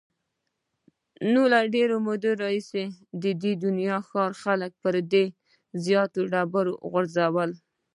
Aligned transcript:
نو 1.31 1.41
له 1.53 1.59
ډېرې 1.73 1.97
مودې 2.05 2.31
راهیسې 2.41 2.83
د 3.21 3.23
دې 3.41 3.53
ښار 4.09 4.31
خلکو 4.43 4.77
پر 4.83 4.93
دې 5.11 5.25
زیارت 5.85 6.13
ډبرې 6.31 6.73
غورځولې. 6.89 7.57